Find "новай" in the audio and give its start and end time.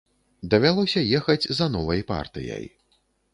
1.75-2.01